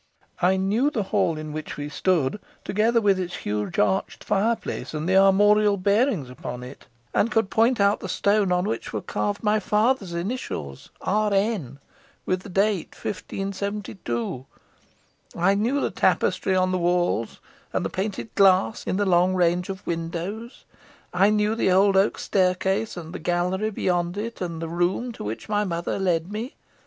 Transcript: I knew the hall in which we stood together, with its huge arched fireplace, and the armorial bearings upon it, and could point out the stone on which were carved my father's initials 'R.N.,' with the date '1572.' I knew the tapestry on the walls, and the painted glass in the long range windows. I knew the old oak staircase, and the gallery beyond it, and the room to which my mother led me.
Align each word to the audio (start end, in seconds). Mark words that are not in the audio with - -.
I 0.41 0.57
knew 0.57 0.89
the 0.89 1.03
hall 1.13 1.37
in 1.37 1.53
which 1.53 1.77
we 1.77 1.87
stood 1.87 2.39
together, 2.63 2.99
with 2.99 3.19
its 3.19 3.35
huge 3.35 3.77
arched 3.77 4.23
fireplace, 4.23 4.95
and 4.95 5.07
the 5.07 5.15
armorial 5.15 5.77
bearings 5.77 6.27
upon 6.27 6.63
it, 6.63 6.87
and 7.13 7.29
could 7.29 7.51
point 7.51 7.79
out 7.79 7.99
the 7.99 8.09
stone 8.09 8.51
on 8.51 8.65
which 8.65 8.91
were 8.93 9.03
carved 9.03 9.43
my 9.43 9.59
father's 9.59 10.15
initials 10.15 10.89
'R.N.,' 11.01 11.77
with 12.25 12.39
the 12.41 12.49
date 12.49 12.95
'1572.' 12.95 14.47
I 15.35 15.53
knew 15.53 15.79
the 15.79 15.91
tapestry 15.91 16.55
on 16.55 16.71
the 16.71 16.79
walls, 16.79 17.39
and 17.71 17.85
the 17.85 17.89
painted 17.91 18.33
glass 18.33 18.87
in 18.87 18.97
the 18.97 19.05
long 19.05 19.35
range 19.35 19.69
windows. 19.85 20.65
I 21.13 21.29
knew 21.29 21.53
the 21.53 21.69
old 21.69 21.95
oak 21.95 22.17
staircase, 22.17 22.97
and 22.97 23.13
the 23.13 23.19
gallery 23.19 23.69
beyond 23.69 24.17
it, 24.17 24.41
and 24.41 24.63
the 24.63 24.67
room 24.67 25.11
to 25.11 25.23
which 25.23 25.47
my 25.47 25.63
mother 25.63 25.99
led 25.99 26.31
me. 26.31 26.55